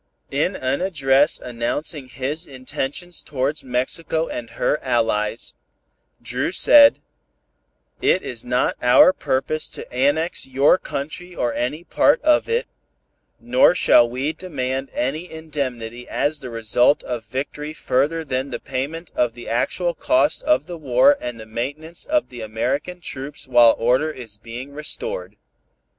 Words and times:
In 0.31 0.55
an 0.55 0.81
address 0.81 1.39
announcing 1.39 2.09
his 2.09 2.47
intentions 2.47 3.21
towards 3.21 3.63
Mexico 3.63 4.27
and 4.27 4.49
her 4.49 4.83
allies, 4.83 5.53
Dru 6.19 6.51
said 6.51 6.97
"It 8.01 8.23
is 8.23 8.43
not 8.43 8.77
our 8.81 9.13
purpose 9.13 9.69
to 9.69 9.85
annex 9.93 10.47
your 10.47 10.79
country 10.79 11.35
or 11.35 11.53
any 11.53 11.83
part 11.83 12.19
of 12.23 12.49
it, 12.49 12.65
nor 13.39 13.75
shall 13.75 14.09
we 14.09 14.33
demand 14.33 14.89
any 14.91 15.29
indemnity 15.29 16.09
as 16.09 16.39
the 16.39 16.49
result 16.49 17.03
of 17.03 17.23
victory 17.23 17.71
further 17.75 18.23
than 18.23 18.49
the 18.49 18.59
payment 18.59 19.11
of 19.13 19.33
the 19.33 19.47
actual 19.47 19.93
cost 19.93 20.41
of 20.41 20.65
the 20.65 20.77
war 20.79 21.15
and 21.21 21.39
the 21.39 21.45
maintenance 21.45 22.05
of 22.05 22.29
the 22.29 22.41
American 22.41 23.01
troops 23.01 23.47
while 23.47 23.75
order 23.77 24.09
is 24.09 24.39
being 24.39 24.73
restored. 24.73 25.35